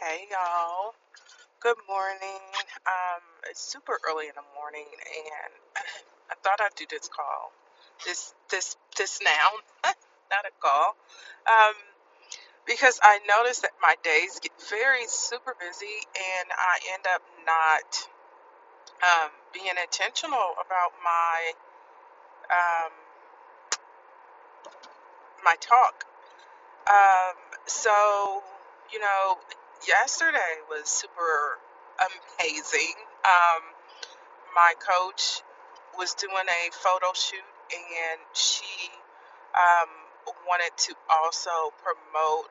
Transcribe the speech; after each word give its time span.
Hey 0.00 0.26
y'all. 0.30 0.94
Good 1.60 1.76
morning. 1.88 2.42
Um, 2.86 3.22
it's 3.50 3.60
super 3.62 3.98
early 4.08 4.26
in 4.26 4.32
the 4.36 4.46
morning, 4.58 4.86
and 4.86 5.52
I 6.30 6.34
thought 6.42 6.60
I'd 6.60 6.74
do 6.76 6.86
this 6.90 7.08
call, 7.08 7.52
this 8.06 8.34
this 8.50 8.76
this 8.98 9.20
now, 9.24 9.48
not 10.30 10.44
a 10.46 10.52
call, 10.60 10.96
um, 11.46 11.74
because 12.66 13.00
I 13.02 13.20
noticed 13.28 13.62
that 13.62 13.72
my 13.82 13.94
days 14.04 14.40
get 14.40 14.52
very 14.70 15.06
super 15.08 15.54
busy, 15.60 16.00
and 16.14 16.50
I 16.52 16.78
end 16.94 17.04
up 17.14 17.22
not 17.46 18.08
um, 19.04 19.30
being 19.54 19.74
intentional 19.82 20.54
about 20.64 20.92
my 21.04 21.52
um, 22.50 22.92
my 25.44 25.56
talk. 25.60 26.04
Um, 26.88 27.36
so 27.66 28.42
you 28.92 29.00
know, 29.00 29.38
yesterday 29.86 30.60
was 30.68 30.88
super 30.88 31.58
amazing. 32.00 32.94
Um, 33.24 33.62
my 34.54 34.74
coach 34.80 35.42
was 35.96 36.14
doing 36.14 36.34
a 36.48 36.70
photo 36.72 37.12
shoot 37.14 37.44
and 37.70 38.20
she 38.32 38.90
um, 39.54 39.88
wanted 40.46 40.72
to 40.76 40.94
also 41.08 41.72
promote 41.82 42.48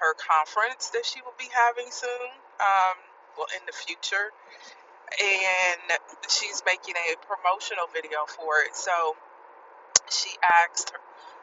her 0.00 0.14
conference 0.14 0.90
that 0.90 1.04
she 1.04 1.20
will 1.22 1.36
be 1.38 1.48
having 1.52 1.90
soon 1.90 2.28
um, 2.60 2.96
well 3.36 3.46
in 3.54 3.62
the 3.66 3.72
future 3.72 4.32
and 5.10 5.98
she's 6.28 6.62
making 6.66 6.94
a 6.96 7.16
promotional 7.26 7.86
video 7.92 8.24
for 8.26 8.62
it 8.66 8.74
so 8.74 9.16
she 10.10 10.30
asked 10.42 10.92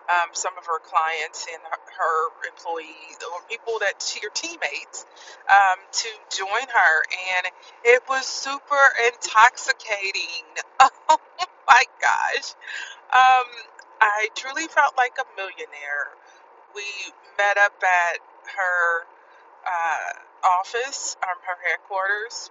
um, 0.10 0.30
some 0.34 0.54
of 0.58 0.66
her 0.66 0.80
clients 0.80 1.48
and 1.54 1.62
her, 1.64 2.50
employees 2.50 3.18
or 3.34 3.42
people 3.50 3.80
that 3.82 4.02
she 4.02 4.20
her 4.24 4.32
teammates 4.34 5.06
um, 5.50 5.80
to 5.92 6.10
join 6.36 6.68
her. 6.68 6.96
And 7.38 7.48
it 7.86 8.04
was 8.10 8.26
super 8.28 8.84
intoxicating. 9.08 10.46
Oh 11.10 11.20
my 11.68 11.84
gosh. 12.02 12.54
Um, 13.14 13.48
i 14.02 14.30
truly 14.36 14.68
felt 14.68 14.98
like 14.98 15.16
a 15.20 15.26
millionaire. 15.38 16.08
We 16.76 16.84
met 17.38 17.58
up 17.58 17.76
at 17.84 18.20
her 18.56 19.06
uh, 19.66 20.48
office 20.48 21.18
um, 21.24 21.38
her 21.48 21.58
headquarters 21.70 22.50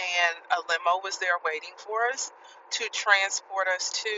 and 0.00 0.36
a 0.52 0.60
limo 0.68 1.00
was 1.04 1.18
there 1.18 1.38
waiting 1.44 1.74
for 1.76 2.06
us 2.12 2.32
to 2.72 2.84
transport 2.92 3.68
us 3.68 3.90
to 4.04 4.10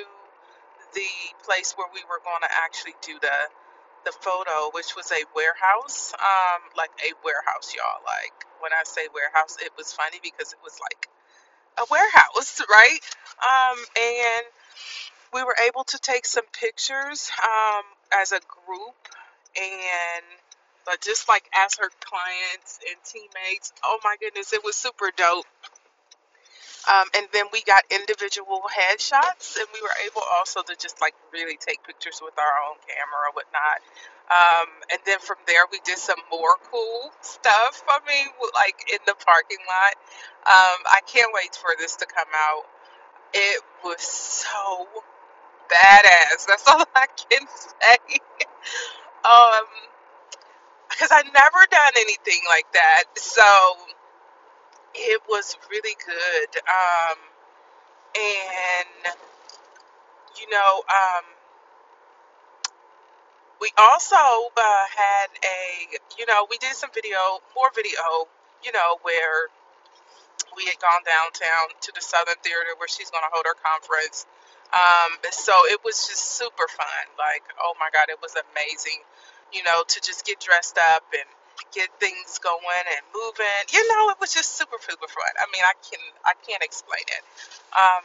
the 0.94 1.10
place 1.44 1.74
where 1.76 1.88
we 1.94 2.02
were 2.08 2.20
going 2.24 2.42
to 2.42 2.52
actually 2.64 2.94
do 3.02 3.18
the 3.20 3.38
the 4.06 4.12
photo, 4.12 4.70
which 4.74 4.96
was 4.96 5.12
a 5.12 5.24
warehouse, 5.36 6.14
um, 6.20 6.62
like 6.76 6.90
a 7.04 7.12
warehouse, 7.24 7.74
y'all. 7.76 8.02
Like 8.06 8.34
when 8.60 8.72
I 8.72 8.82
say 8.84 9.08
warehouse, 9.14 9.58
it 9.62 9.72
was 9.78 9.92
funny 9.92 10.18
because 10.22 10.52
it 10.54 10.60
was 10.64 10.78
like 10.80 11.08
a 11.78 11.86
warehouse, 11.90 12.62
right? 12.70 13.00
Um, 13.42 13.78
and 13.96 14.46
we 15.34 15.44
were 15.44 15.56
able 15.66 15.84
to 15.84 15.98
take 15.98 16.26
some 16.26 16.46
pictures 16.52 17.30
um, 17.44 17.84
as 18.12 18.32
a 18.32 18.40
group, 18.46 18.96
and 19.56 20.24
but 20.86 21.00
just 21.02 21.28
like 21.28 21.48
as 21.54 21.76
her 21.76 21.90
clients 22.00 22.80
and 22.88 22.98
teammates, 23.04 23.72
oh 23.84 23.98
my 24.04 24.16
goodness, 24.20 24.52
it 24.52 24.64
was 24.64 24.76
super 24.76 25.10
dope 25.16 25.46
um, 26.90 27.06
and 27.16 27.26
then 27.32 27.46
we 27.52 27.62
got 27.62 27.84
individual 27.90 28.62
headshots, 28.68 29.56
and 29.56 29.66
we 29.72 29.80
were 29.82 29.96
able 30.06 30.22
also 30.38 30.62
to 30.62 30.74
just 30.76 31.00
like 31.00 31.14
really 31.32 31.56
take 31.56 31.82
pictures 31.84 32.20
with 32.22 32.34
our 32.38 32.54
own 32.68 32.76
camera 32.86 33.28
or 33.28 33.32
whatnot. 33.32 33.80
Um, 34.30 34.68
and 34.90 35.00
then 35.06 35.18
from 35.20 35.36
there, 35.46 35.64
we 35.70 35.80
did 35.84 35.98
some 35.98 36.20
more 36.30 36.56
cool 36.70 37.12
stuff. 37.20 37.82
I 37.88 38.00
mean, 38.08 38.28
like 38.54 38.76
in 38.92 38.98
the 39.06 39.14
parking 39.26 39.60
lot. 39.68 39.94
Um, 40.46 40.80
I 40.86 41.00
can't 41.06 41.30
wait 41.34 41.56
for 41.56 41.70
this 41.78 41.96
to 41.96 42.06
come 42.06 42.28
out. 42.34 42.64
It 43.32 43.62
was 43.84 44.00
so 44.02 44.86
badass. 45.70 46.46
That's 46.46 46.64
all 46.68 46.84
I 46.94 47.06
can 47.06 47.46
say. 47.48 48.18
Um, 49.24 49.64
because 50.90 51.10
I'd 51.10 51.32
never 51.32 51.66
done 51.70 51.92
anything 51.96 52.40
like 52.48 52.66
that, 52.74 53.04
so 53.16 53.42
it 54.94 55.22
was 55.28 55.56
really 55.70 55.96
good. 56.06 56.50
Um, 56.68 57.18
and 58.14 59.14
you 60.40 60.50
know, 60.50 60.82
um, 60.88 61.24
we 63.60 63.70
also 63.78 64.16
uh, 64.56 64.84
had 64.94 65.28
a, 65.42 65.96
you 66.18 66.26
know, 66.26 66.46
we 66.50 66.58
did 66.58 66.74
some 66.74 66.90
video, 66.94 67.40
more 67.54 67.70
video, 67.74 68.28
you 68.64 68.72
know, 68.72 68.98
where 69.02 69.48
we 70.56 70.64
had 70.66 70.78
gone 70.78 71.02
downtown 71.06 71.72
to 71.80 71.92
the 71.94 72.00
Southern 72.00 72.38
Theater 72.42 72.76
where 72.78 72.88
she's 72.88 73.10
going 73.10 73.22
to 73.22 73.32
hold 73.32 73.46
her 73.46 73.56
conference. 73.56 74.26
Um, 74.74 75.16
so 75.30 75.54
it 75.66 75.80
was 75.84 76.08
just 76.08 76.36
super 76.36 76.66
fun. 76.68 77.04
Like, 77.18 77.44
oh 77.62 77.74
my 77.78 77.88
God, 77.92 78.10
it 78.10 78.18
was 78.20 78.34
amazing, 78.34 79.00
you 79.52 79.62
know, 79.62 79.84
to 79.86 80.00
just 80.02 80.26
get 80.26 80.40
dressed 80.40 80.78
up 80.78 81.04
and 81.14 81.28
get 81.74 81.88
things 82.00 82.38
going 82.42 82.84
and 82.86 83.04
moving. 83.14 83.64
You 83.72 83.82
know, 83.94 84.10
it 84.10 84.18
was 84.20 84.34
just 84.34 84.56
super, 84.58 84.76
super 84.80 85.08
fun. 85.08 85.32
I 85.38 85.46
mean, 85.52 85.62
I 85.64 85.74
can, 85.82 86.00
I 86.24 86.32
can't 86.46 86.62
explain 86.62 87.04
it. 87.08 87.24
Um, 87.76 88.04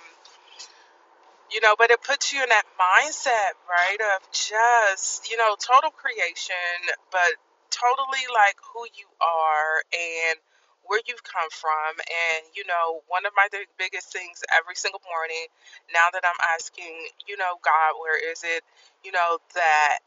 you 1.51 1.61
know 1.61 1.75
but 1.77 1.91
it 1.91 2.01
puts 2.03 2.33
you 2.33 2.41
in 2.41 2.49
that 2.49 2.65
mindset 2.79 3.53
right 3.69 3.99
of 4.15 4.31
just 4.31 5.29
you 5.29 5.37
know 5.37 5.55
total 5.59 5.91
creation 5.91 6.79
but 7.11 7.37
totally 7.69 8.25
like 8.33 8.55
who 8.73 8.85
you 8.95 9.05
are 9.21 9.83
and 9.93 10.39
where 10.85 11.01
you've 11.07 11.23
come 11.23 11.49
from 11.51 11.97
and 11.99 12.45
you 12.55 12.63
know 12.67 13.01
one 13.09 13.25
of 13.25 13.33
my 13.37 13.47
big- 13.51 13.69
biggest 13.77 14.13
things 14.13 14.41
every 14.53 14.75
single 14.75 15.01
morning 15.09 15.47
now 15.93 16.07
that 16.13 16.23
i'm 16.25 16.39
asking 16.55 16.93
you 17.27 17.37
know 17.37 17.57
god 17.65 17.99
where 18.01 18.17
is 18.17 18.43
it 18.45 18.63
you 19.03 19.11
know 19.11 19.37
that 19.55 19.99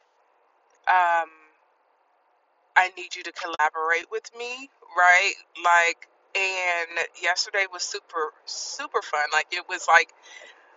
um 0.88 1.30
i 2.76 2.90
need 2.96 3.14
you 3.16 3.22
to 3.24 3.32
collaborate 3.32 4.10
with 4.10 4.30
me 4.38 4.70
right? 4.96 5.34
Like 5.64 6.08
and 6.36 7.08
yesterday 7.22 7.66
was 7.72 7.82
super 7.82 8.32
super 8.46 9.02
fun. 9.02 9.24
Like 9.32 9.48
it 9.52 9.64
was 9.68 9.86
like 9.88 10.12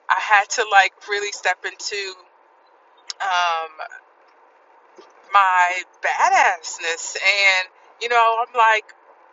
I 0.10 0.20
had 0.20 0.50
to 0.52 0.66
like 0.72 0.94
really 1.10 1.32
step 1.32 1.60
into 1.66 2.14
um, 3.22 3.72
my 5.34 5.84
badassness, 6.04 7.18
and 7.18 7.70
you 8.02 8.10
know, 8.10 8.38
I'm 8.42 8.54
like, 8.58 8.86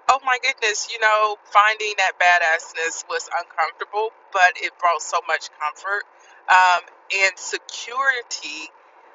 oh 0.09 0.21
my 0.25 0.39
goodness, 0.43 0.89
you 0.93 1.01
know, 1.01 1.37
finding 1.53 1.95
that 1.99 2.13
badassness 2.21 3.05
was 3.09 3.29
uncomfortable, 3.39 4.11
but 4.33 4.53
it 4.57 4.73
brought 4.81 5.03
so 5.03 5.21
much 5.29 5.49
comfort 5.61 6.05
um, 6.51 6.83
and 7.25 7.33
security 7.39 8.71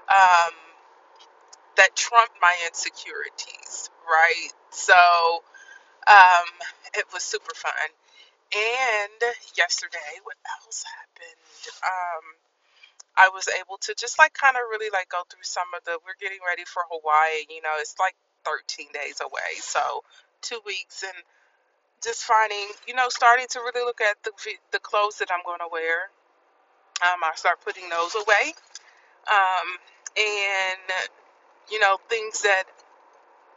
um, 0.10 0.54
that 1.78 1.96
trumped 1.96 2.38
my 2.42 2.56
insecurities, 2.68 3.90
right? 4.06 4.52
So 4.72 5.44
um, 6.08 6.50
it 6.96 7.06
was 7.14 7.24
super 7.24 7.54
fun. 7.56 7.90
And 8.56 9.22
yesterday, 9.58 10.22
what 10.24 10.38
else 10.64 10.84
happened? 10.86 11.64
Um, 11.84 12.26
I 13.18 13.30
was 13.30 13.48
able 13.50 13.78
to 13.84 13.96
just 14.00 14.20
like 14.20 14.34
kind 14.34 14.58
of 14.58 14.64
really 14.72 14.90
like 14.94 15.10
go 15.10 15.22
through 15.30 15.46
some 15.46 15.70
of 15.78 15.86
the 15.86 16.00
we're 16.06 16.18
getting 16.22 16.42
ready 16.48 16.66
for 16.66 16.84
Hawaii, 16.90 17.46
you 17.50 17.62
know, 17.62 17.78
it's 17.80 17.96
like 18.00 18.16
13 18.46 18.88
days 18.94 19.22
away. 19.22 19.62
So, 19.62 20.04
2 20.44 20.62
weeks 20.66 21.04
and 21.04 21.18
just 22.04 22.24
finding, 22.26 22.68
you 22.88 22.96
know, 22.96 23.10
starting 23.10 23.48
to 23.52 23.60
really 23.62 23.86
look 23.86 24.02
at 24.02 24.18
the 24.24 24.32
the 24.72 24.80
clothes 24.80 25.20
that 25.20 25.30
I'm 25.32 25.44
going 25.46 25.60
to 25.62 25.72
wear. 25.72 26.10
Um 27.04 27.24
I 27.24 27.34
start 27.36 27.62
putting 27.66 27.90
those 27.90 28.16
away. 28.16 28.54
Um 29.30 29.68
and 30.18 30.90
you 31.72 31.80
know, 31.80 31.98
things 32.10 32.44
that 32.44 32.66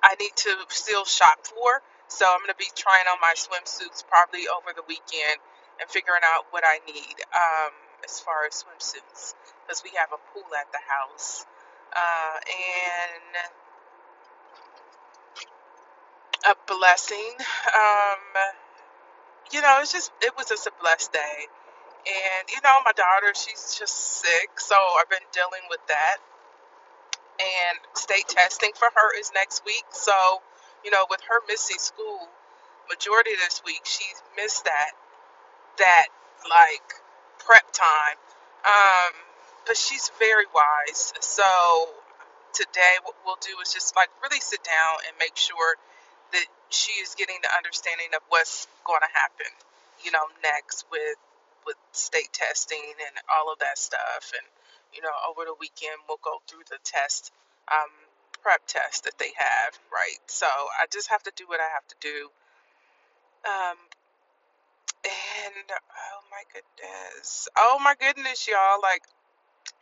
I 0.03 0.17
need 0.21 0.37
to 0.37 0.57
still 0.71 1.05
shop 1.07 1.47
for. 1.47 1.83
So, 2.09 2.27
I'm 2.27 2.41
going 2.41 2.51
to 2.51 2.59
be 2.59 2.71
trying 2.77 3.07
on 3.11 3.19
my 3.23 3.35
swimsuits 3.37 4.05
probably 4.09 4.49
over 4.49 4.73
the 4.77 4.83
weekend 4.89 5.39
and 5.81 5.89
figuring 5.91 6.23
out 6.25 6.47
what 6.51 6.65
I 6.67 6.81
need 6.87 7.17
um 7.35 7.73
as 8.05 8.21
far 8.21 8.47
as 8.47 8.65
swimsuits 8.65 9.35
because 9.67 9.83
we 9.85 9.91
have 9.97 10.11
a 10.13 10.21
pool 10.33 10.49
at 10.61 10.71
the 10.73 10.81
house 10.89 11.47
uh, 11.97 12.37
and 12.45 13.35
a 16.53 16.57
blessing. 16.73 17.35
Um, 17.75 18.21
you 19.53 19.63
know, 19.63 19.79
it's 19.83 19.93
just 19.93 20.13
it 20.23 20.33
was 20.37 20.49
just 20.49 20.67
a 20.67 20.73
blessed 20.81 21.13
day. 21.13 21.49
And 22.07 22.49
you 22.51 22.59
know, 22.65 22.79
my 22.85 22.93
daughter, 22.93 23.33
she's 23.35 23.77
just 23.79 24.23
sick, 24.23 24.61
so 24.61 24.77
I've 25.01 25.11
been 25.11 25.27
dealing 25.33 25.65
with 25.71 25.81
that. 25.89 26.19
And 27.71 27.79
state 27.95 28.29
testing 28.29 28.73
for 28.77 28.89
her 28.95 29.19
is 29.21 29.33
next 29.35 29.65
week, 29.67 29.87
so 29.93 30.13
you 30.85 30.93
know, 30.93 31.07
with 31.11 31.21
her 31.31 31.41
missing 31.49 31.79
school 31.79 32.29
majority 32.91 33.33
this 33.45 33.63
week, 33.67 33.83
she 33.87 34.05
missed 34.37 34.67
that 34.67 34.93
that 35.79 36.09
like 36.51 36.95
prep 37.41 37.65
time. 37.73 38.19
Um, 38.67 39.15
but 39.67 39.77
she's 39.77 40.11
very 40.21 40.47
wise, 40.55 41.15
so 41.21 41.89
today 42.55 42.97
what 43.05 43.17
we'll 43.27 43.41
do 43.43 43.55
is 43.63 43.73
just 43.75 43.97
like 43.97 44.11
really 44.23 44.41
sit 44.41 44.65
down 44.65 44.97
and 45.09 45.17
make 45.21 45.37
sure 45.37 45.77
that 46.33 46.47
she 46.71 46.93
is 47.03 47.15
getting 47.17 47.39
the 47.43 47.53
understanding 47.57 48.09
of 48.17 48.23
what's 48.31 48.69
going 48.87 49.01
to 49.03 49.13
happen, 49.15 49.51
you 50.05 50.13
know, 50.13 50.27
next 50.45 50.87
with 50.93 51.19
with 51.67 51.77
state 51.93 52.33
testing 52.33 52.83
and 53.07 53.15
all 53.31 53.53
of 53.53 53.61
that 53.61 53.79
stuff. 53.79 54.33
And 54.35 54.47
you 54.95 55.03
know, 55.03 55.15
over 55.31 55.47
the 55.47 55.57
weekend 55.61 55.97
we'll 56.09 56.23
go 56.25 56.43
through 56.49 56.67
the 56.71 56.79
test, 56.85 57.33
um, 57.75 57.91
prep 58.43 58.63
test 58.67 59.05
that 59.05 59.19
they 59.19 59.33
have, 59.37 59.79
right? 59.93 60.21
So 60.27 60.47
I 60.47 60.87
just 60.93 61.11
have 61.11 61.23
to 61.25 61.33
do 61.37 61.45
what 61.49 61.61
I 61.61 61.69
have 61.75 61.87
to 61.89 61.97
do. 62.01 62.29
Um, 63.47 63.79
and 65.05 65.71
oh 65.73 66.21
my 66.31 66.43
goodness, 66.53 67.49
oh 67.57 67.79
my 67.83 67.95
goodness, 68.01 68.49
y'all, 68.49 68.81
like. 68.83 69.03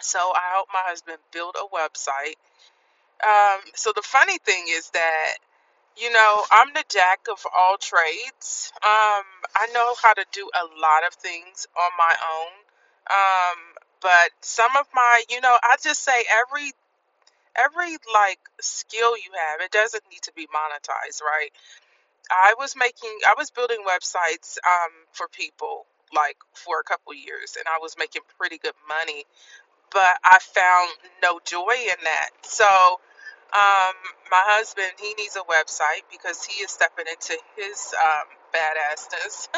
So 0.01 0.19
I 0.19 0.53
helped 0.55 0.73
my 0.73 0.83
husband 0.85 1.19
build 1.33 1.57
a 1.57 1.67
website. 1.75 2.37
Um, 3.27 3.61
so 3.75 3.93
the 3.95 4.03
funny 4.03 4.39
thing 4.39 4.67
is 4.71 4.91
that 4.91 5.35
You 5.99 6.13
know, 6.13 6.45
I'm 6.53 6.73
the 6.75 6.85
jack 6.91 7.21
of 7.31 7.45
all 7.57 7.77
trades. 7.79 8.73
Um, 8.83 9.27
I 9.57 9.69
know 9.75 9.95
how 10.03 10.15
to 10.15 10.25
do 10.33 10.51
a 10.55 10.65
lot 10.81 11.07
of 11.07 11.15
things 11.15 11.69
on 11.77 11.91
my 11.99 12.17
own. 12.35 12.55
Um, 13.11 13.59
but 14.01 14.31
some 14.43 14.73
of 14.79 14.87
my, 14.95 15.25
you 15.31 15.43
know, 15.43 15.57
I 15.63 15.77
just 15.85 16.03
say 16.05 16.25
every 16.31 16.73
every 17.57 17.97
like 18.15 18.41
skill 18.61 19.17
you 19.17 19.31
have, 19.37 19.61
it 19.61 19.73
doesn't 19.73 20.05
need 20.11 20.23
to 20.23 20.33
be 20.35 20.47
monetized, 20.49 21.23
right? 21.23 21.51
I 22.31 22.55
was 22.59 22.77
making 22.77 23.11
I 23.27 23.35
was 23.39 23.51
building 23.51 23.79
websites 23.89 24.59
um 24.67 24.93
for 25.13 25.29
people 25.29 25.87
like 26.15 26.37
for 26.55 26.81
a 26.81 26.85
couple 26.85 27.15
years 27.15 27.57
and 27.59 27.65
I 27.69 27.79
was 27.81 27.97
making 27.99 28.23
pretty 28.39 28.59
good 28.59 28.75
money 28.89 29.25
but 29.93 30.19
I 30.25 30.39
found 30.41 30.91
no 31.25 31.41
joy 31.47 31.75
in 31.75 32.01
that. 32.05 32.31
So, 32.43 32.67
um, 33.55 33.97
my 34.31 34.45
husband, 34.45 34.93
he 35.01 35.15
needs 35.15 35.37
a 35.37 35.47
website 35.49 36.05
because 36.13 36.45
he 36.45 36.65
is 36.65 36.73
stepping 36.73 37.07
into 37.11 37.39
his 37.57 37.95
um, 37.97 38.29
badassness 38.55 39.49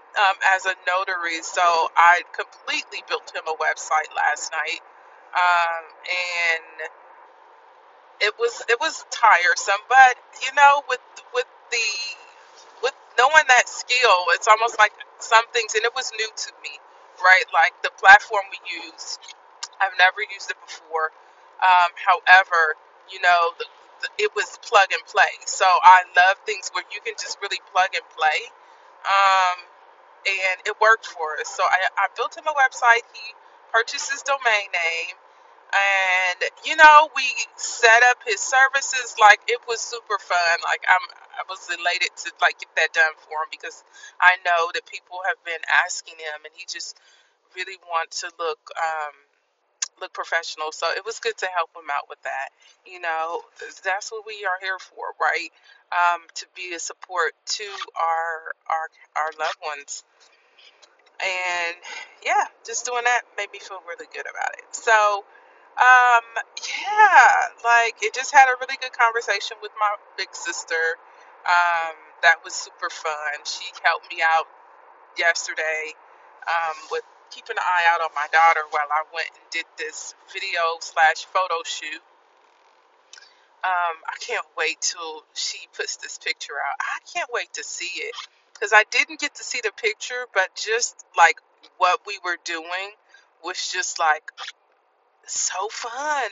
um, 0.00 0.36
as 0.56 0.66
a 0.66 0.74
notary. 0.86 1.42
So, 1.42 1.62
I 1.96 2.22
completely 2.34 3.04
built 3.08 3.32
him 3.34 3.44
a 3.48 3.56
website 3.56 4.14
last 4.16 4.52
night, 4.52 4.80
um, 5.34 5.84
and 6.08 6.90
it 8.20 8.34
was 8.38 8.62
it 8.68 8.78
was 8.80 9.04
tiresome. 9.10 9.82
But 9.88 10.16
you 10.42 10.50
know, 10.56 10.82
with 10.88 11.00
with 11.34 11.46
the 11.70 11.88
with 12.82 12.94
knowing 13.18 13.46
that 13.48 13.68
skill, 13.68 14.26
it's 14.34 14.48
almost 14.48 14.78
like 14.78 14.92
some 15.20 15.44
things, 15.52 15.74
and 15.74 15.84
it 15.84 15.94
was 15.96 16.12
new 16.18 16.28
to 16.28 16.52
me, 16.62 16.70
right? 17.22 17.44
Like 17.54 17.74
the 17.82 17.90
platform 18.00 18.44
we 18.52 18.58
use 18.90 19.18
I've 19.80 19.96
never 19.98 20.22
used 20.24 20.50
it 20.50 20.58
before. 20.64 21.12
Um, 21.60 21.90
however, 21.96 22.76
you 23.10 23.20
know, 23.20 23.52
the, 23.58 23.66
the, 24.04 24.08
it 24.24 24.30
was 24.36 24.58
plug 24.64 24.92
and 24.92 25.02
play. 25.08 25.32
So 25.46 25.64
I 25.66 26.04
love 26.16 26.36
things 26.46 26.70
where 26.72 26.84
you 26.92 27.00
can 27.04 27.14
just 27.20 27.38
really 27.42 27.60
plug 27.72 27.92
and 27.94 28.04
play. 28.16 28.40
Um, 29.04 29.58
and 30.26 30.58
it 30.66 30.74
worked 30.80 31.06
for 31.06 31.38
us. 31.40 31.48
So 31.54 31.62
I, 31.64 31.88
I 31.98 32.06
built 32.16 32.36
him 32.36 32.44
a 32.48 32.54
website. 32.56 33.04
He 33.14 33.34
purchased 33.72 34.12
his 34.12 34.22
domain 34.22 34.68
name. 34.72 35.16
And 35.72 36.40
you 36.64 36.76
know, 36.76 37.10
we 37.16 37.24
set 37.56 38.02
up 38.10 38.18
his 38.26 38.40
services 38.40 39.16
like 39.20 39.40
it 39.48 39.60
was 39.68 39.80
super 39.80 40.18
fun. 40.18 40.56
Like 40.64 40.84
I'm, 40.88 41.04
I 41.36 41.44
was 41.48 41.66
elated 41.68 42.10
to 42.24 42.32
like 42.42 42.60
get 42.60 42.70
that 42.76 42.92
done 42.94 43.14
for 43.26 43.44
him 43.44 43.50
because 43.50 43.84
I 44.20 44.36
know 44.46 44.70
that 44.74 44.86
people 44.86 45.20
have 45.28 45.38
been 45.44 45.60
asking 45.86 46.16
him, 46.18 46.44
and 46.44 46.54
he 46.56 46.66
just 46.68 46.96
really 47.56 47.78
wants 47.88 48.22
to 48.22 48.32
look. 48.38 48.60
Um, 48.76 49.14
look 50.00 50.12
professional. 50.14 50.72
So 50.72 50.88
it 50.96 51.04
was 51.04 51.20
good 51.20 51.36
to 51.38 51.48
help 51.56 51.70
him 51.76 51.90
out 51.92 52.08
with 52.08 52.22
that. 52.24 52.50
You 52.86 53.00
know, 53.00 53.42
that's 53.84 54.12
what 54.12 54.24
we 54.26 54.46
are 54.46 54.58
here 54.62 54.78
for, 54.80 55.12
right? 55.20 55.50
Um, 55.92 56.22
to 56.36 56.46
be 56.56 56.74
a 56.74 56.80
support 56.80 57.34
to 57.58 57.64
our 57.98 58.54
our 58.70 58.86
our 59.16 59.30
loved 59.38 59.58
ones. 59.66 60.04
And 61.20 61.76
yeah, 62.24 62.46
just 62.64 62.86
doing 62.86 63.04
that 63.04 63.22
made 63.36 63.50
me 63.52 63.58
feel 63.58 63.82
really 63.88 64.06
good 64.12 64.26
about 64.30 64.54
it. 64.54 64.64
So 64.70 65.24
um, 65.78 66.26
yeah, 66.58 67.54
like 67.64 68.02
it 68.02 68.14
just 68.14 68.32
had 68.32 68.46
a 68.50 68.58
really 68.60 68.78
good 68.80 68.92
conversation 68.92 69.56
with 69.62 69.72
my 69.78 69.94
big 70.16 70.34
sister. 70.34 70.98
Um, 71.46 71.94
that 72.22 72.42
was 72.44 72.54
super 72.54 72.90
fun. 72.90 73.46
She 73.46 73.66
helped 73.84 74.10
me 74.10 74.18
out 74.22 74.46
yesterday 75.16 75.94
um, 76.46 76.76
with 76.90 77.02
keeping 77.30 77.56
an 77.56 77.62
eye 77.62 77.86
out 77.94 78.00
on 78.00 78.10
my 78.14 78.26
daughter 78.32 78.62
while 78.70 78.88
I 78.90 79.04
went 79.14 79.30
and 79.34 79.44
did 79.50 79.66
this 79.76 80.14
video 80.32 80.78
slash 80.80 81.26
photo 81.26 81.62
shoot. 81.64 82.02
Um, 83.64 83.96
I 84.06 84.16
can't 84.20 84.46
wait 84.56 84.80
till 84.80 85.24
she 85.34 85.66
puts 85.76 85.96
this 85.96 86.18
picture 86.18 86.54
out. 86.54 86.76
I 86.80 86.98
can't 87.12 87.28
wait 87.32 87.52
to 87.54 87.64
see 87.64 87.90
it 88.02 88.14
because 88.58 88.72
I 88.74 88.84
didn't 88.90 89.20
get 89.20 89.34
to 89.36 89.44
see 89.44 89.60
the 89.62 89.72
picture, 89.72 90.26
but 90.34 90.48
just 90.56 91.04
like 91.16 91.38
what 91.78 92.00
we 92.06 92.18
were 92.24 92.38
doing 92.44 92.92
was 93.44 93.72
just 93.72 93.98
like 94.00 94.32
so 95.26 95.68
fun. 95.70 96.30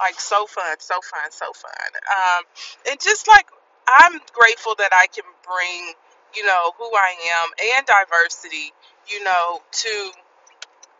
Like 0.00 0.20
so 0.20 0.46
fun, 0.46 0.76
so 0.80 0.96
fun, 1.02 1.30
so 1.32 1.52
fun. 1.54 1.90
Um, 2.10 2.44
and 2.90 3.00
just 3.00 3.28
like 3.28 3.46
I'm 3.88 4.20
grateful 4.32 4.74
that 4.78 4.90
I 4.92 5.06
can 5.06 5.24
bring, 5.44 5.94
you 6.36 6.46
know, 6.46 6.72
who 6.78 6.86
I 6.96 7.14
am 7.42 7.50
and 7.78 7.86
diversity, 7.86 8.72
you 9.08 9.24
know, 9.24 9.60
to 9.72 10.12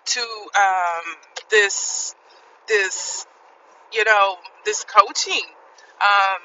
to 0.06 0.20
um, 0.20 1.16
this 1.50 2.14
this 2.68 3.26
you 3.92 4.04
know 4.04 4.36
this 4.64 4.84
coaching 4.84 5.46
um, 6.00 6.42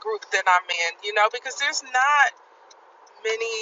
group 0.00 0.24
that 0.32 0.44
I'm 0.46 0.68
in. 0.70 0.98
You 1.04 1.14
know, 1.14 1.28
because 1.32 1.56
there's 1.56 1.82
not 1.84 2.32
many 3.24 3.56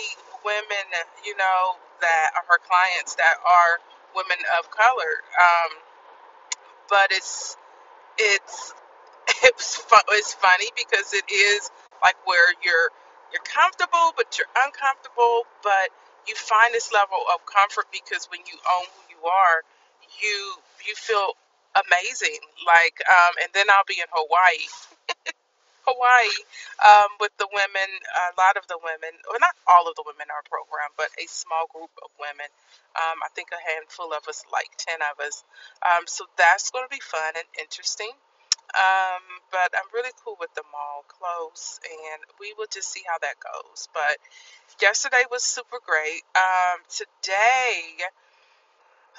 women, 0.44 0.86
you 1.24 1.36
know, 1.38 1.78
that 2.02 2.32
are 2.36 2.44
her 2.50 2.60
clients 2.66 3.16
that 3.16 3.36
are 3.46 3.80
women 4.16 4.38
of 4.60 4.70
color. 4.70 5.22
Um, 5.40 5.70
but 6.90 7.08
it's 7.12 7.56
it's 8.18 8.74
it's 9.44 9.84
it's 10.10 10.34
funny 10.34 10.68
because 10.76 11.14
it 11.14 11.24
is 11.32 11.70
like 12.04 12.16
where 12.26 12.54
you're 12.64 12.90
you're 13.32 13.44
comfortable 13.44 14.12
but 14.16 14.38
you're 14.38 14.50
uncomfortable 14.66 15.44
but 15.62 15.90
you 16.28 16.34
find 16.36 16.74
this 16.74 16.92
level 16.92 17.18
of 17.34 17.44
comfort 17.46 17.86
because 17.92 18.28
when 18.30 18.40
you 18.46 18.58
own 18.78 18.86
who 18.94 19.02
you 19.16 19.22
are 19.26 19.62
you 20.22 20.54
you 20.86 20.94
feel 20.96 21.34
amazing 21.88 22.38
like 22.66 23.00
um 23.10 23.34
and 23.42 23.50
then 23.54 23.66
I'll 23.70 23.86
be 23.88 23.98
in 23.98 24.08
Hawaii 24.12 24.62
Hawaii 25.86 26.34
um, 26.84 27.10
with 27.20 27.34
the 27.38 27.48
women, 27.52 27.90
a 28.14 28.34
lot 28.40 28.56
of 28.58 28.66
the 28.68 28.78
women, 28.82 29.14
or 29.30 29.38
not 29.40 29.54
all 29.68 29.88
of 29.90 29.94
the 29.96 30.04
women 30.06 30.28
in 30.28 30.34
our 30.34 30.44
program, 30.48 30.90
but 30.96 31.10
a 31.18 31.26
small 31.28 31.66
group 31.72 31.92
of 32.04 32.10
women. 32.20 32.48
Um, 32.98 33.18
I 33.24 33.30
think 33.34 33.50
a 33.54 33.60
handful 33.60 34.12
of 34.14 34.26
us, 34.28 34.44
like 34.52 34.70
10 34.78 35.00
of 35.02 35.18
us. 35.22 35.44
Um, 35.82 36.04
so 36.06 36.26
that's 36.38 36.70
going 36.70 36.84
to 36.86 36.92
be 36.92 37.02
fun 37.02 37.34
and 37.36 37.48
interesting. 37.60 38.12
Um, 38.74 39.24
but 39.50 39.74
I'm 39.74 39.90
really 39.94 40.14
cool 40.24 40.36
with 40.40 40.54
them 40.54 40.68
all 40.74 41.04
close, 41.08 41.80
and 41.84 42.22
we 42.40 42.54
will 42.58 42.70
just 42.72 42.90
see 42.92 43.02
how 43.06 43.18
that 43.22 43.36
goes. 43.42 43.88
But 43.94 44.18
yesterday 44.80 45.24
was 45.30 45.42
super 45.44 45.78
great. 45.84 46.22
Um, 46.36 46.80
today, 46.88 47.98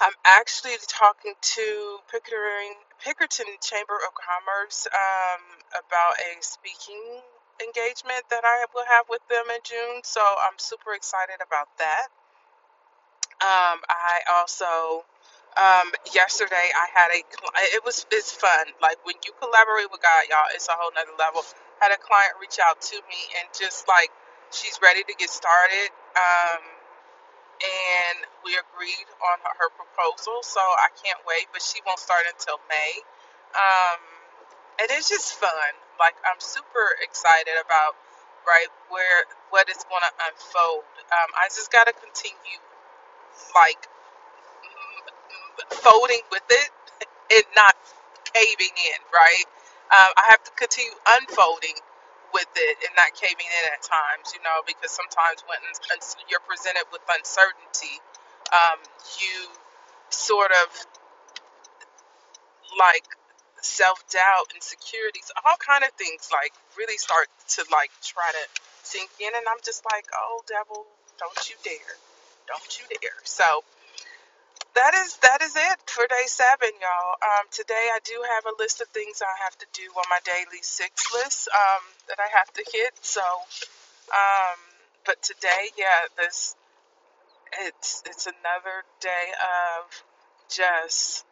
I'm 0.00 0.12
actually 0.24 0.76
talking 0.88 1.34
to 1.40 1.98
Pickering, 2.12 2.74
Pickerington 3.00 3.48
Chamber 3.62 3.96
of 4.04 4.12
Commerce 4.14 4.86
um, 4.92 5.42
about 5.72 6.14
a 6.20 6.36
speaking 6.42 7.22
engagement 7.64 8.22
that 8.30 8.44
I 8.44 8.66
will 8.74 8.84
have 8.86 9.06
with 9.10 9.22
them 9.30 9.44
in 9.50 9.60
June. 9.64 10.02
So 10.04 10.20
I'm 10.20 10.58
super 10.58 10.94
excited 10.94 11.40
about 11.40 11.68
that. 11.78 12.08
Um, 13.38 13.78
I 13.86 14.26
also 14.34 15.06
um, 15.54 15.94
yesterday 16.14 16.74
I 16.74 16.86
had 16.94 17.10
a 17.14 17.22
it 17.76 17.84
was 17.86 18.06
it's 18.10 18.32
fun. 18.34 18.66
Like 18.82 18.98
when 19.06 19.16
you 19.26 19.32
collaborate 19.38 19.92
with 19.94 20.02
God, 20.02 20.26
y'all, 20.30 20.50
it's 20.54 20.68
a 20.68 20.74
whole 20.74 20.90
nother 20.96 21.14
level. 21.20 21.46
Had 21.80 21.92
a 21.94 22.00
client 22.02 22.34
reach 22.42 22.58
out 22.58 22.82
to 22.90 22.96
me 23.06 23.20
and 23.38 23.46
just 23.54 23.86
like 23.88 24.10
she's 24.50 24.80
ready 24.82 25.04
to 25.06 25.14
get 25.18 25.30
started. 25.30 25.94
Um, 26.18 26.62
and 27.62 28.18
we 28.44 28.56
agreed 28.58 29.08
on 29.22 29.36
her, 29.44 29.54
her 29.66 29.70
proposal. 29.76 30.42
So 30.42 30.60
I 30.60 30.88
can't 30.98 31.20
wait, 31.28 31.48
but 31.52 31.62
she 31.62 31.80
won't 31.86 32.00
start 32.00 32.24
until 32.30 32.58
May. 32.70 32.92
Um, 33.54 34.00
and 34.80 34.88
it's 34.90 35.08
just 35.08 35.34
fun. 35.38 35.72
Like 36.00 36.16
I'm 36.26 36.40
super 36.40 36.96
excited 37.02 37.54
about 37.60 37.96
right 38.46 38.70
where 38.90 39.24
what 39.50 39.68
is 39.70 39.80
going 39.88 40.02
to 40.02 40.12
unfold. 40.30 40.84
Um, 41.12 41.30
I 41.38 41.48
just 41.50 41.72
got 41.72 41.86
to 41.86 41.94
continue 41.94 42.60
like 43.54 43.88
folding 45.70 46.22
with 46.32 46.46
it 46.50 46.70
and 47.32 47.44
not 47.56 47.76
caving 48.34 48.74
in. 48.76 49.00
Right. 49.12 49.46
Um, 49.92 50.12
I 50.16 50.24
have 50.30 50.42
to 50.44 50.52
continue 50.56 50.92
unfolding 51.06 51.76
with 52.34 52.50
it 52.58 52.76
and 52.82 52.92
not 52.98 53.14
caving 53.14 53.46
in 53.46 53.64
at 53.70 53.80
times, 53.86 54.34
you 54.34 54.42
know, 54.42 54.60
because 54.66 54.90
sometimes 54.90 55.40
when 55.46 55.62
you're 56.26 56.42
presented 56.44 56.84
with 56.90 57.00
uncertainty, 57.06 58.02
um, 58.50 58.82
you 59.22 59.48
sort 60.10 60.50
of 60.50 60.68
like 62.74 63.06
self 63.62 64.02
doubt, 64.10 64.50
insecurities, 64.54 65.30
all 65.46 65.56
kind 65.62 65.86
of 65.86 65.94
things 65.94 66.28
like 66.34 66.52
really 66.76 66.98
start 66.98 67.30
to 67.56 67.64
like 67.70 67.94
try 68.02 68.26
to 68.26 68.44
sink 68.82 69.08
in, 69.22 69.30
and 69.30 69.46
I'm 69.48 69.62
just 69.64 69.86
like, 69.94 70.04
oh 70.12 70.42
devil, 70.50 70.84
don't 71.22 71.38
you 71.48 71.56
dare, 71.62 71.94
don't 72.50 72.70
you 72.76 72.84
dare. 73.00 73.16
So 73.24 73.62
that 74.74 74.94
is 74.94 75.16
that 75.22 75.42
is 75.42 75.54
it 75.56 75.78
for 75.86 76.06
day 76.08 76.26
seven, 76.26 76.70
y'all. 76.80 77.16
Um, 77.22 77.46
today 77.50 77.88
I 77.94 77.98
do 78.04 78.14
have 78.34 78.44
a 78.46 78.56
list 78.62 78.80
of 78.80 78.88
things 78.88 79.22
I 79.22 79.44
have 79.44 79.56
to 79.58 79.66
do 79.72 79.84
on 79.96 80.04
my 80.10 80.18
daily 80.24 80.62
six 80.62 81.12
list 81.14 81.48
um, 81.54 81.82
that 82.08 82.18
I 82.20 82.28
have 82.38 82.52
to 82.54 82.64
hit. 82.72 82.94
So, 83.02 83.22
um, 84.12 84.58
but 85.06 85.22
today, 85.22 85.70
yeah, 85.78 86.10
this 86.18 86.56
it's 87.60 88.02
it's 88.06 88.26
another 88.26 88.84
day 89.00 89.26
of 89.38 90.04
just 90.50 91.24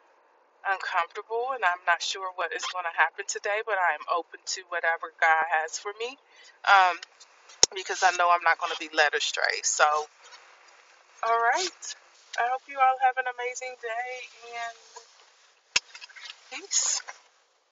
uncomfortable, 0.68 1.50
and 1.54 1.64
I'm 1.64 1.82
not 1.86 2.02
sure 2.02 2.30
what 2.36 2.52
is 2.54 2.64
going 2.72 2.84
to 2.86 2.96
happen 2.98 3.26
today. 3.28 3.62
But 3.66 3.76
I 3.78 3.94
am 3.94 4.06
open 4.16 4.40
to 4.44 4.62
whatever 4.70 5.12
God 5.20 5.44
has 5.62 5.78
for 5.78 5.92
me, 5.98 6.18
um, 6.66 6.96
because 7.74 8.02
I 8.02 8.14
know 8.16 8.30
I'm 8.30 8.44
not 8.44 8.58
going 8.58 8.72
to 8.72 8.80
be 8.80 8.90
led 8.96 9.14
astray. 9.14 9.62
So, 9.64 9.84
all 11.26 11.40
right. 11.54 11.94
I 12.38 12.48
hope 12.50 12.62
you 12.68 12.78
all 12.80 12.96
have 13.04 13.16
an 13.18 13.26
amazing 13.28 13.76
day 13.82 14.28
and 14.58 14.78
peace. 16.62 17.02